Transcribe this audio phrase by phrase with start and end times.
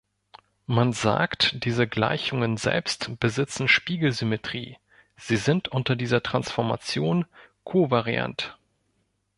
[0.65, 4.77] Man sagt, diese Gleichungen selbst besitzen Spiegelsymmetrie,
[5.15, 7.27] sie sind unter dieser Transformation
[7.65, 8.57] "kovariant".